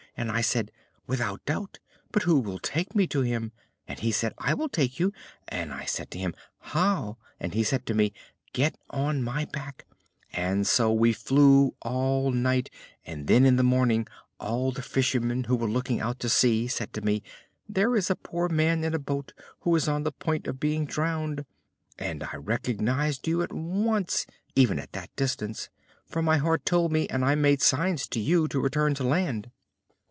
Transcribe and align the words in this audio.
and 0.17 0.29
I 0.29 0.41
said, 0.41 0.71
'Without 1.07 1.43
doubt! 1.45 1.79
but 2.11 2.23
who 2.23 2.37
will 2.41 2.59
take 2.59 2.93
me 2.93 3.07
to 3.07 3.21
him?' 3.21 3.53
and 3.87 3.97
he 3.97 4.11
said 4.11 4.33
to 4.37 4.43
me, 4.43 4.49
'I 4.49 4.53
will 4.55 4.69
take 4.69 4.99
you,' 4.99 5.13
and 5.47 5.73
I 5.73 5.85
said 5.85 6.11
to 6.11 6.19
him, 6.19 6.35
'How?' 6.59 7.17
and 7.39 7.53
he 7.55 7.63
said 7.63 7.85
to 7.87 7.93
me, 7.95 8.13
'Get 8.51 8.77
on 8.89 9.23
my 9.23 9.45
back,' 9.45 9.85
and 10.33 10.67
so 10.67 10.91
we 10.91 11.11
flew 11.13 11.75
all 11.81 12.29
night, 12.31 12.69
and 13.05 13.25
then 13.25 13.45
in 13.45 13.55
the 13.55 13.63
morning 13.63 14.05
all 14.39 14.71
the 14.73 14.81
fishermen 14.83 15.45
who 15.45 15.55
were 15.55 15.69
looking 15.69 16.01
out 16.01 16.19
to 16.19 16.29
sea 16.29 16.67
said 16.67 16.91
to 16.93 17.01
me, 17.01 17.23
'There 17.69 17.95
is 17.95 18.09
a 18.11 18.15
poor 18.15 18.49
man 18.49 18.83
in 18.83 18.93
a 18.93 18.99
boat 18.99 19.31
who 19.61 19.73
is 19.75 19.87
on 19.87 20.03
the 20.03 20.11
point 20.11 20.45
of 20.45 20.59
being 20.59 20.85
drowned,' 20.85 21.45
and 21.97 22.21
I 22.21 22.35
recognized 22.35 23.27
you 23.29 23.41
at 23.41 23.53
once, 23.53 24.27
even 24.55 24.77
at 24.77 24.91
that 24.91 25.15
distance, 25.15 25.69
for 26.05 26.21
my 26.21 26.37
heart 26.37 26.65
told 26.65 26.91
me, 26.91 27.07
and 27.07 27.23
I 27.25 27.33
made 27.35 27.61
signs 27.61 28.07
to 28.09 28.19
you 28.19 28.47
to 28.49 28.59
return 28.59 28.93
to 28.95 29.03
land." 29.05 29.49